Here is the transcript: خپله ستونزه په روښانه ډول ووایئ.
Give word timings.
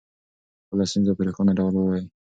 خپله 0.65 0.85
ستونزه 0.89 1.11
په 1.15 1.21
روښانه 1.27 1.53
ډول 1.59 1.73
ووایئ. 1.77 2.05